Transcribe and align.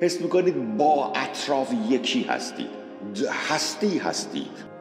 حس 0.00 0.20
می‌کنید 0.20 0.76
با 0.76 1.12
اطراف 1.14 1.74
یکی 1.90 2.22
هستید. 2.22 2.84
هستی 3.48 3.98
هستید. 3.98 4.74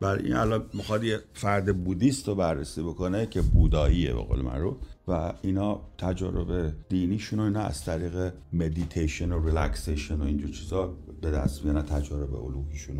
برای 0.00 0.24
این 0.24 0.36
الان 0.36 0.70
می‌خواد 0.74 1.04
یه 1.04 1.18
فرد 1.32 1.84
Buddhist 1.84 2.28
رو 2.28 2.34
بررسی 2.34 2.82
بکنه 2.82 3.26
که 3.26 3.40
بوداییه 3.42 4.12
به 4.12 4.22
قول 4.22 4.40
رو 4.40 4.76
و 5.08 5.32
اینا 5.42 5.80
تجارب 5.98 6.74
دینیشون 6.88 7.38
رو 7.38 7.44
اینا 7.44 7.60
از 7.60 7.84
طریق 7.84 8.32
مدیتیشن 8.52 9.32
و 9.32 9.46
relaxation 9.46 10.20
و 10.20 10.24
اینجور 10.24 10.50
چیزا 10.50 10.96
به 11.20 11.30
دست 11.30 11.64
میارن 11.64 11.82
تجارب 11.82 12.34
الوهیشون 12.34 12.98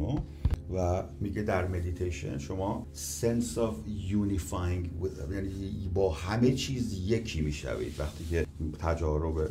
و 0.74 1.02
میگه 1.20 1.42
در 1.42 1.68
مدیتیشن 1.68 2.38
شما 2.38 2.86
sense 3.20 3.56
of 3.56 3.88
unifying 4.10 4.88
یعنی 5.32 5.90
با 5.94 6.12
همه 6.12 6.52
چیز 6.52 7.10
یکی 7.10 7.40
می‌شوید. 7.40 8.00
وقتی 8.00 8.24
که 8.24 8.46
تجارب 8.78 9.50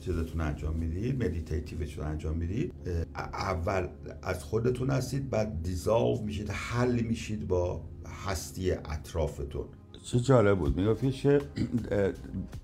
چیزتون 0.00 0.40
انجام 0.40 0.76
می‌دید 0.76 1.24
مدیتیتیوشون 1.24 2.04
انجام 2.04 2.36
می‌دید 2.36 2.72
اول 3.14 3.88
از 4.22 4.44
خودتون 4.44 4.90
هستید 4.90 5.30
بعد 5.30 5.62
دیزالو 5.62 6.22
میشید 6.22 6.50
حل 6.50 7.00
میشید 7.00 7.48
با 7.48 7.80
هستی 8.26 8.72
اطرافتون. 8.72 9.66
چه 10.12 10.20
جالب 10.20 10.58
بود. 10.58 10.76
میگفتیش 10.76 11.22
که 11.22 11.40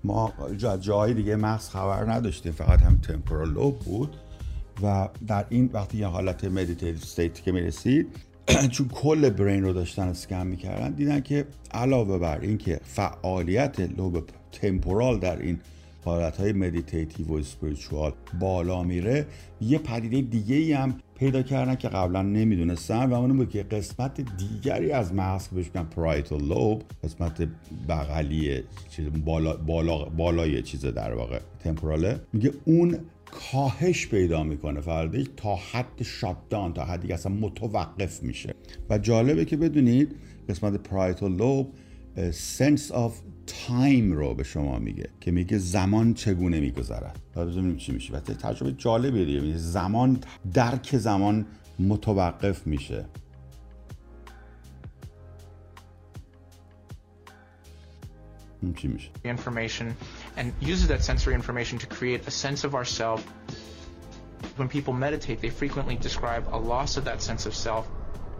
ما 0.03 0.33
جای 0.79 1.13
دیگه 1.13 1.35
مغز 1.35 1.69
خبر 1.69 2.11
نداشتیم 2.11 2.51
فقط 2.51 2.81
هم 2.81 2.97
تمپورال 2.97 3.53
لوب 3.53 3.79
بود. 3.79 4.15
و 4.83 5.09
در 5.27 5.45
این 5.49 5.69
وقتی 5.73 5.97
به 5.97 6.07
حالت 6.07 6.43
meditative 6.43 6.95
state 6.95 7.41
که 7.43 7.51
می‌رسید 7.51 8.07
چون 8.73 8.87
کل 8.87 9.29
brain 9.29 9.63
رو 9.63 9.73
داشتن 9.73 10.07
اسکن 10.07 10.47
می‌کردن 10.47 10.91
دیدن 10.91 11.21
که 11.21 11.47
علاوه 11.71 12.17
بر 12.17 12.39
اینکه 12.39 12.79
فعالیت 12.83 13.79
لوب 13.79 14.23
temporal 14.51 15.19
در 15.19 15.39
این 15.39 15.59
حالت 16.05 16.37
های 16.37 16.53
meditative 16.53 17.27
و 17.27 17.33
spiritual 17.33 18.13
بالا 18.39 18.83
میره 18.83 19.27
یه 19.61 19.77
پدیده 19.77 20.21
دیگه 20.21 20.55
ای 20.55 20.73
هم 20.73 20.99
پیدا 21.15 21.41
کردن 21.41 21.75
که 21.75 21.89
قبلا 21.89 22.21
نمی‌دونستن 22.21 23.05
و 23.05 23.13
اون 23.13 23.37
بود 23.37 23.49
که 23.49 23.63
قسمت 23.63 24.21
دیگری 24.37 24.91
از 24.91 25.13
مغز 25.13 25.49
که 25.49 25.55
بهش 25.55 25.65
میگن 25.65 25.83
parietal 25.83 26.43
lobe 26.43 26.83
قسمت 27.03 27.47
بغلی 27.89 28.63
چیز 28.89 29.05
بالا 29.25 29.57
بالا 29.57 30.05
بالای 30.05 30.61
چیز 30.61 30.85
در 30.85 31.13
واقع 31.13 31.39
temporal 31.59 32.12
ه 32.12 32.19
میگه 32.33 32.51
اون 32.65 32.97
کاهش 33.51 34.07
پیدا 34.07 34.43
می‌کنه 34.43 34.81
فردش 34.81 35.25
تا 35.37 35.55
حد 35.55 36.03
shutdown 36.03 36.73
تا 36.73 36.85
حدی 36.85 37.13
اصلا 37.13 37.31
متوقف 37.31 38.23
میشه. 38.23 38.53
و 38.89 38.97
جالبه 38.97 39.45
که 39.45 39.57
بدونید 39.57 40.15
قسمت 40.49 40.73
parietal 40.73 41.35
lobe 41.35 41.73
sense 42.31 42.91
of 42.91 43.21
time 43.47 44.11
رو 44.11 44.33
به 44.33 44.43
شما 44.43 44.79
میگه 44.79 45.09
که 45.21 45.31
میگه 45.31 45.57
زمان 45.57 46.13
چگونه 46.13 46.59
میگذرد 46.59 47.19
حالا 47.35 47.51
ببینیم 47.51 47.77
چی 47.77 47.91
میشه 47.91 48.13
و 48.13 48.19
تجربه 48.19 48.71
جالبه 48.71 49.25
دیگه 49.25 49.57
زمان 49.57 50.19
درک 50.53 50.97
زمان 50.97 51.45
متوقف 51.79 52.67
میشه 52.67 53.05
چی 58.75 58.87
میشه 58.87 59.09
information 59.25 59.95
and 60.37 60.51
uses 60.61 60.87
that 60.87 61.03
sensory 61.03 61.33
information 61.33 61.77
to 61.77 61.87
create 61.87 62.27
a 62.27 62.31
sense 62.31 62.63
of 62.63 62.73
ourself 62.73 63.19
when 64.57 64.67
people 64.67 64.93
meditate 64.93 65.39
they 65.41 65.49
frequently 65.49 65.95
describe 65.95 66.43
a 66.51 66.57
loss 66.57 66.97
of 66.97 67.05
that 67.05 67.21
sense 67.21 67.45
of 67.45 67.53
self 67.55 67.85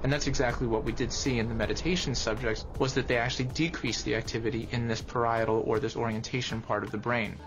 And 0.05 0.13
that's 0.13 0.27
exactly 0.27 0.67
what 0.67 0.85
we 0.85 0.93
did 0.93 1.13
see 1.13 1.39
in 1.39 1.49
the 1.49 1.55
meditation 1.55 2.15
subjects 2.15 2.65
was 2.79 2.95
that 2.95 3.07
they 3.07 3.19
actually 3.19 3.51
decreased 3.65 4.05
the 4.07 4.15
activity 4.17 4.69
in 4.73 4.89
this 4.89 5.03
parietal 5.03 5.63
or 5.67 5.79
this 5.79 5.95
orientation 5.95 6.63
part 6.63 6.83
of 6.85 6.91
the 6.91 6.99
brain. 6.99 7.39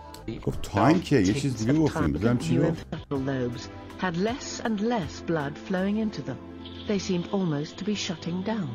گفت 0.45 0.61
تایم 0.61 1.01
که 1.01 1.15
یه 1.15 1.33
چیز 1.33 1.57
دیگه 1.57 1.73
گفتیم 1.73 2.13
بزنم 2.13 2.37
چی 2.37 2.57
گفت 2.59 2.85
lobes 3.11 3.67
had 3.99 4.17
less 4.17 4.61
and 4.65 4.81
less 4.81 5.21
blood 5.21 5.57
flowing 5.67 5.97
into 5.97 6.21
them. 6.21 6.39
They 6.87 6.99
seemed 6.99 7.27
almost 7.31 7.77
to 7.77 7.85
be 7.85 7.95
shutting 7.95 8.41
down. 8.53 8.69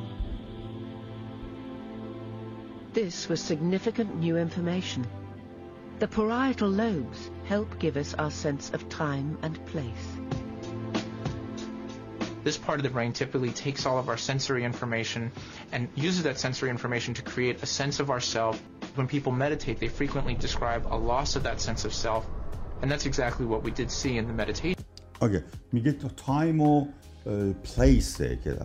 This 2.92 3.28
was 3.28 3.40
significant 3.40 4.10
new 4.24 4.36
information. 4.46 5.02
The 5.98 6.08
parietal 6.08 6.70
lobes 6.84 7.20
help 7.44 7.78
give 7.78 7.96
us 7.96 8.14
our 8.14 8.30
sense 8.30 8.70
of 8.76 8.88
time 8.88 9.28
and 9.42 9.54
place. 9.72 10.01
This 12.44 12.56
part 12.56 12.78
of 12.78 12.84
the 12.84 12.90
brain 12.90 13.12
typically 13.12 13.50
takes 13.50 13.84
all 13.86 13.98
of 13.98 14.08
our 14.08 14.16
sensory 14.16 14.64
information 14.64 15.32
and 15.72 15.88
uses 15.94 16.22
that 16.22 16.38
sensory 16.38 16.70
information 16.70 17.14
to 17.14 17.22
create 17.22 17.62
a 17.62 17.66
sense 17.66 18.00
of 18.00 18.10
ourself. 18.10 18.62
When 18.94 19.06
people 19.06 19.32
meditate, 19.32 19.78
they 19.80 19.88
frequently 19.88 20.34
describe 20.34 20.86
a 20.90 20.96
loss 20.96 21.36
of 21.36 21.42
that 21.42 21.60
sense 21.60 21.84
of 21.84 21.92
self, 21.92 22.26
and 22.80 22.90
that's 22.90 23.06
exactly 23.06 23.46
what 23.46 23.62
we 23.62 23.70
did 23.70 23.90
see 23.90 24.16
in 24.18 24.26
the 24.26 24.32
meditation. 24.32 24.84
Okay, 25.20 25.42
میگه 25.72 25.92
تایم 25.92 26.60
و 26.60 26.86
پلیس 27.64 28.16
که 28.16 28.58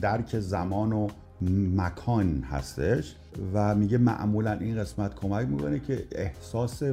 درک 0.00 0.38
زمان 0.38 0.92
و 0.92 1.08
مکان 1.76 2.42
هستش 2.42 3.14
و 3.53 3.75
میگه 3.75 3.97
معمولا 3.97 4.51
این 4.51 4.79
قسمت 4.79 5.15
کمک 5.15 5.47
می‌کنه 5.47 5.79
که 5.79 6.07
احساس 6.11 6.83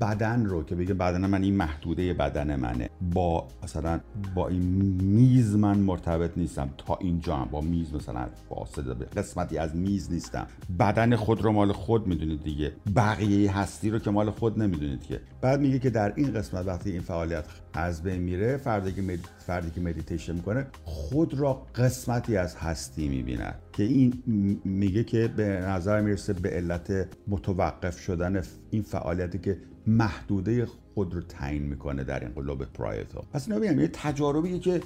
بدن 0.00 0.44
رو 0.44 0.64
که 0.64 0.74
میگه 0.74 0.94
بدن 0.94 1.26
من 1.26 1.42
این 1.42 1.56
محدوده 1.56 2.14
بدن 2.14 2.56
منه. 2.56 2.90
با 3.14 3.48
مثلا 3.64 4.00
با 4.34 4.48
این 4.48 4.62
میز 5.02 5.56
من 5.56 5.78
مرتبط 5.78 6.30
نیستم. 6.36 6.70
تا 6.78 6.98
اینجا 7.00 7.36
هم 7.36 7.48
با 7.50 7.60
میز 7.60 7.94
مثلا 7.94 8.26
فاصله 8.48 8.94
قسمتی 8.94 9.58
از 9.58 9.76
میز 9.76 10.12
نیستم. 10.12 10.46
بدن 10.78 11.16
خود 11.16 11.42
رو 11.42 11.52
مال 11.52 11.72
خود 11.72 12.06
می‌دونید 12.06 12.42
دیگه. 12.42 12.72
بقیه 12.96 13.58
هستی 13.58 13.90
رو 13.90 13.98
که 13.98 14.10
مال 14.10 14.30
خود 14.30 14.62
نمی‌دونید 14.62 15.02
که 15.02 15.20
بعد 15.40 15.60
میگه 15.60 15.78
که 15.78 15.90
در 15.90 16.12
این 16.16 16.32
قسمت 16.32 16.66
وقتی 16.66 16.90
این 16.90 17.00
فعالیت 17.00 17.44
از 17.74 18.02
بین 18.02 18.20
میره 18.20 18.56
فردی 18.56 18.92
که 18.92 19.18
فردی 19.38 19.70
که 19.70 19.80
مدیتیشن 19.80 20.34
می‌کنه 20.34 20.66
خود 20.84 21.34
را 21.34 21.62
قسمتی 21.74 22.36
از 22.36 22.56
هستی 22.56 23.08
می‌بینه 23.08 23.54
که 23.72 23.82
این 23.82 24.22
میگه 24.64 25.04
که 25.04 25.28
به 25.36 25.44
نظر 25.44 25.91
می‌رسه 26.00 26.32
به 26.32 26.48
علت 26.48 27.08
متوقف 27.28 27.98
شدن 27.98 28.42
این 28.70 28.82
فعالیتی 28.82 29.38
که 29.38 29.58
محدوده 29.86 30.66
خود 30.94 31.14
رو 31.14 31.20
تعیین 31.20 31.62
می‌کنه 31.62 32.04
در 32.04 32.20
این 32.20 32.28
قلوب 32.28 32.64
پرایتا 32.64 33.24
پس 33.32 33.48
اینا 33.48 33.60
بگم 33.60 33.80
یه 33.80 33.90
تجاربیه 33.92 34.58
که 34.58 34.80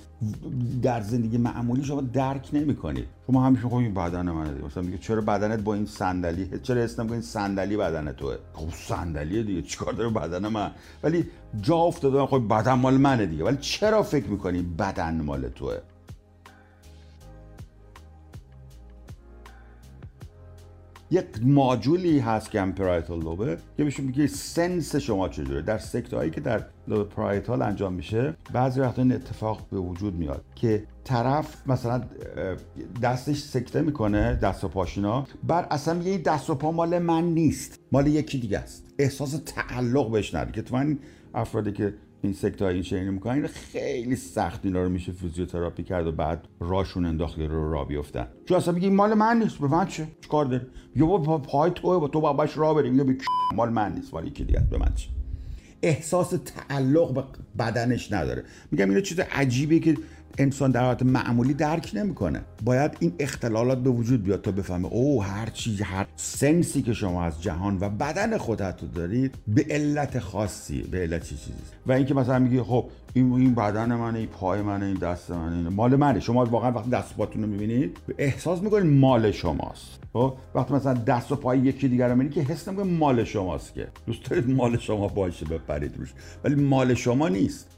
در 0.82 1.00
زندگی 1.00 1.38
معمولی 1.38 1.84
شما 1.84 2.00
درک 2.00 2.50
نمی‌کنید 2.52 3.04
شما 3.26 3.46
همیشه 3.46 3.68
خب 3.68 3.74
این 3.74 3.94
بدن 3.94 4.30
منه 4.30 4.52
دیگه. 4.52 4.66
مثلا 4.66 4.82
میگه 4.82 4.98
چرا 4.98 5.20
بدنت 5.20 5.60
با 5.60 5.74
این 5.74 5.86
صندلی؟ 5.86 6.58
چرا 6.62 6.82
اسم 6.82 7.12
این 7.12 7.20
صندلی 7.20 7.76
بدن 7.76 8.12
توه؟ 8.12 8.36
خب 8.52 8.74
صندلیه 8.74 9.42
دیگه. 9.42 9.62
چیکار 9.62 9.92
داره 9.92 10.10
بدن 10.10 10.48
من؟ 10.48 10.70
ولی 11.02 11.24
جا 11.60 11.76
افتاده. 11.76 12.26
خب 12.26 12.42
بدن 12.50 12.72
مال 12.72 12.94
منه 12.94 13.26
دیگه. 13.26 13.44
ولی 13.44 13.56
چرا 13.60 14.02
فکر 14.02 14.26
می‌کنی 14.26 14.62
بدن 14.62 15.20
مال 15.20 15.48
توه؟ 15.48 15.78
یک 21.10 21.26
ماجولی 21.42 22.18
هست 22.18 22.50
که 22.50 22.60
هم 22.60 22.72
پرایتال 22.72 23.22
لوبه 23.22 23.58
که 23.76 23.84
بهشون 23.84 24.06
میگه 24.06 24.26
سنس 24.26 24.96
شما 24.96 25.28
چجوره. 25.28 25.62
در 25.62 25.80
هایی 26.12 26.30
که 26.30 26.40
در 26.40 26.64
لوب 26.88 27.08
پرایتال 27.08 27.62
انجام 27.62 27.92
میشه 27.92 28.36
بعضی 28.52 28.80
وقتا 28.80 29.02
این 29.02 29.12
اتفاق 29.12 29.66
به 29.70 29.78
وجود 29.78 30.14
میاد 30.14 30.44
که 30.54 30.84
طرف 31.04 31.68
مثلا 31.68 32.02
دستش 33.02 33.38
سکته 33.38 33.82
می‌کنه 33.82 34.34
دست 34.34 34.64
و 34.64 34.68
پاشینا 34.68 35.26
بر 35.44 35.66
اصلا 35.70 35.94
میگه 35.94 36.18
دست 36.18 36.50
و 36.50 36.54
پا 36.54 36.72
مال 36.72 36.98
من 36.98 37.24
نیست. 37.24 37.80
مال 37.92 38.06
یکی 38.06 38.38
دیگه 38.38 38.58
است. 38.58 38.84
احساس 38.98 39.42
تعلق 39.46 40.10
بهش 40.10 40.34
نده 40.34 40.52
که 40.52 40.62
تو 40.62 40.76
من 40.76 40.98
افرادی 41.34 41.72
که 41.72 41.94
این 42.26 42.34
سکتا 42.34 42.68
این 42.68 42.82
شینی 42.82 43.10
می‌کنن 43.10 43.46
خیلی 43.46 44.16
سخت 44.16 44.64
اینا 44.64 44.82
رو 44.82 44.88
میشه 44.88 45.12
فیزیوتراپی 45.12 45.82
کرد 45.82 46.06
و 46.06 46.12
بعد 46.12 46.48
راشون 46.60 47.04
انداخت 47.04 47.38
رو 47.38 47.72
را 47.72 47.84
بیفتن. 47.84 48.26
چون 48.44 48.56
اصلا 48.56 48.74
میگه 48.74 48.90
مال 48.90 49.14
من 49.14 49.38
نیست 49.38 49.58
به 49.58 49.68
من 49.68 49.86
چه؟ 49.86 50.08
چیکار 50.20 50.44
داره؟ 50.44 50.66
یا 50.96 51.06
با 51.06 51.38
پای 51.38 51.70
توه 51.70 51.98
با 51.98 52.08
تو 52.08 52.20
باباش 52.20 52.58
را 52.58 52.74
بریم 52.74 52.98
یا 52.98 53.04
مال 53.54 53.68
من 53.68 53.92
نیست. 53.94 54.14
مال 54.14 54.26
یکی 54.26 54.44
دیگه 54.44 54.62
به 54.70 54.78
من 54.78 54.92
چه 54.94 55.08
احساس 55.82 56.34
تعلق 56.44 57.14
به 57.14 57.24
بدنش 57.58 58.12
نداره. 58.12 58.44
میگم 58.70 58.88
اینو 58.88 59.00
چیز 59.00 59.20
عجیبه 59.20 59.78
که 59.78 59.96
انسان 60.38 60.70
در 60.70 60.84
حالت 60.84 61.02
معمولی 61.02 61.54
درک 61.54 61.90
نمی‌کنه. 61.94 62.40
باید 62.64 62.96
این 63.00 63.12
اختلالات 63.18 63.78
به 63.78 63.90
وجود 63.90 64.22
بیاد 64.22 64.42
تا 64.42 64.50
بفهمه 64.50 64.88
او 64.88 65.22
هر 65.22 65.46
چیز 65.46 65.80
هر 65.80 66.06
سنسی 66.16 66.82
که 66.82 66.92
شما 66.92 67.24
از 67.24 67.42
جهان 67.42 67.78
و 67.80 67.88
بدن 67.88 68.38
خودت 68.38 68.82
رو 68.82 68.88
دارید 68.88 69.34
به 69.48 69.66
علت 69.70 70.18
خاصی 70.18 70.82
به 70.82 70.98
علت 70.98 71.24
چیزی؟ 71.24 71.52
و 71.86 71.92
اینکه 71.92 72.14
مثلا 72.14 72.38
میگی 72.38 72.62
خب 72.62 72.84
این 73.14 73.32
این 73.32 73.54
بدن 73.54 73.94
منه 73.94 74.18
این 74.18 74.28
پای 74.28 74.62
منه 74.62 74.86
این 74.86 74.94
دست 74.94 75.30
منه 75.30 75.56
این 75.56 75.68
مال 75.68 75.96
منه. 75.96 76.20
شما 76.20 76.44
واقعا 76.44 76.72
وقتی 76.72 76.90
دست 76.90 77.16
پاتون 77.16 77.42
رو 77.42 77.48
می‌بینید 77.48 77.96
احساس 78.18 78.62
می‌کنید 78.62 78.92
مال 78.92 79.30
شماست. 79.30 80.00
خب 80.12 80.34
وقتی 80.54 80.74
مثلا 80.74 80.94
دست 80.94 81.32
و 81.32 81.36
پای 81.36 81.58
یکی 81.58 81.88
دیگر 81.88 82.08
رو 82.08 82.16
می‌بینید 82.16 82.34
که 82.34 82.52
حس 82.52 82.68
نمی‌کنید 82.68 82.98
مال 82.98 83.24
شماست 83.24 83.74
که. 83.74 83.88
دوست 84.06 84.30
دارید 84.30 84.50
مال 84.50 84.78
شما 84.78 85.08
باشه 85.08 85.46
بپرید 85.46 85.96
روش. 85.98 86.12
ولی 86.44 86.54
مال 86.54 86.94
شما 86.94 87.28
نیست. 87.28 87.68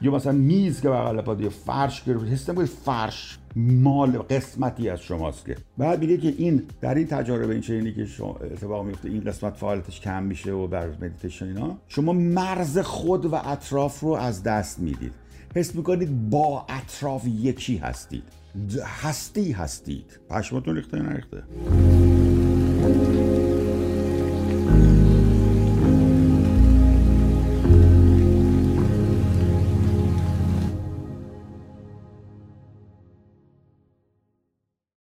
یا 0.00 0.10
مثلا 0.10 0.32
میز 0.32 0.80
که 0.80 0.88
بغل 0.88 1.20
پاد 1.20 1.40
یا 1.40 1.50
فرش 1.50 2.04
گرفت 2.04 2.24
حس 2.24 2.48
نمی‌کنید 2.48 2.68
فرش 2.68 3.38
مال 3.56 4.18
قسمتی 4.18 4.88
از 4.88 5.00
شماست 5.00 5.46
که. 5.46 5.56
بعد 5.78 6.00
میگه 6.00 6.16
که 6.16 6.34
این 6.38 6.62
در 6.80 6.94
این 6.94 7.06
تجارب 7.06 7.50
این 7.50 7.60
چنینی 7.60 7.92
که 7.92 8.06
اتفاق 8.52 8.86
میفته 8.86 9.08
این 9.08 9.20
قسمت 9.20 9.56
فعالیتش 9.56 10.00
کم 10.00 10.22
میشه 10.22 10.52
و 10.52 10.66
بر 10.66 10.88
مدیتیشن 11.00 11.46
اینا 11.46 11.76
شما 11.88 12.12
مرز 12.12 12.78
خود 12.78 13.26
و 13.26 13.34
اطراف 13.34 14.00
رو 14.00 14.08
از 14.08 14.42
دست 14.42 14.80
می‌دید. 14.80 15.12
حس 15.56 15.74
می‌کنید 15.74 16.30
با 16.30 16.66
اطراف 16.68 17.26
یکی 17.26 17.76
هستید. 17.76 18.24
هستی 18.84 19.52
هستید. 19.52 20.20
پشماتون 20.30 20.76
ریخته 20.76 21.02
نریخته؟ 21.02 21.42